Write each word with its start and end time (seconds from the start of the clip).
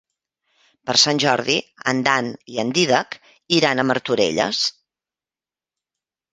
Per 0.89 0.95
Sant 1.01 1.21
Jordi 1.23 1.57
en 1.93 2.01
Dan 2.09 2.31
i 2.55 2.59
en 2.65 2.73
Dídac 2.79 3.21
iran 3.61 3.79
a 3.79 3.87
Martorelles. 3.93 4.65